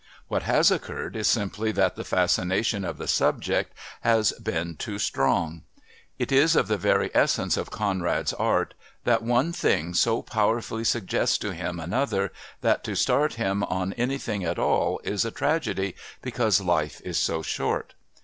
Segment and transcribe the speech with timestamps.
[0.29, 5.61] What has occurred is simply that the fascination of the subject has been too strong.
[6.17, 11.37] It is of the very essence of Conrad's art that one thing so powerfully suggests
[11.37, 15.93] to him another that to start him on anything at all is a tragedy,
[16.23, 17.93] because life is so short.